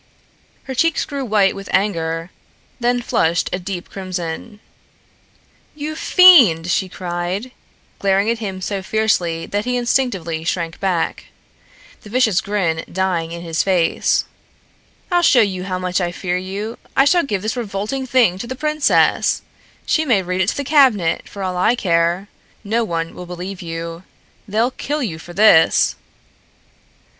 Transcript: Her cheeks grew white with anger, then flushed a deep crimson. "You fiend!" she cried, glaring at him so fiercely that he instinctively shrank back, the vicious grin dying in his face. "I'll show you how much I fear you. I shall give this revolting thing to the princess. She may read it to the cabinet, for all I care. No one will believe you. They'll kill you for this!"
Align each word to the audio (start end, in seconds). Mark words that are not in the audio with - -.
Her 0.63 0.73
cheeks 0.73 1.05
grew 1.05 1.23
white 1.23 1.55
with 1.55 1.69
anger, 1.71 2.31
then 2.79 3.03
flushed 3.03 3.51
a 3.53 3.59
deep 3.59 3.91
crimson. 3.91 4.59
"You 5.75 5.95
fiend!" 5.95 6.71
she 6.71 6.89
cried, 6.89 7.51
glaring 7.99 8.27
at 8.27 8.39
him 8.39 8.61
so 8.61 8.81
fiercely 8.81 9.45
that 9.45 9.65
he 9.65 9.77
instinctively 9.77 10.43
shrank 10.43 10.79
back, 10.79 11.25
the 12.01 12.09
vicious 12.09 12.41
grin 12.41 12.83
dying 12.91 13.31
in 13.31 13.43
his 13.43 13.61
face. 13.61 14.25
"I'll 15.11 15.21
show 15.21 15.41
you 15.41 15.65
how 15.65 15.77
much 15.77 16.01
I 16.01 16.11
fear 16.11 16.35
you. 16.35 16.79
I 16.97 17.05
shall 17.05 17.21
give 17.21 17.43
this 17.43 17.55
revolting 17.55 18.07
thing 18.07 18.39
to 18.39 18.47
the 18.47 18.55
princess. 18.55 19.43
She 19.85 20.03
may 20.03 20.23
read 20.23 20.41
it 20.41 20.49
to 20.49 20.57
the 20.57 20.63
cabinet, 20.63 21.29
for 21.29 21.43
all 21.43 21.57
I 21.57 21.75
care. 21.75 22.27
No 22.63 22.83
one 22.83 23.13
will 23.13 23.27
believe 23.27 23.61
you. 23.61 24.01
They'll 24.47 24.71
kill 24.71 25.03
you 25.03 25.19
for 25.19 25.33
this!" 25.33 25.95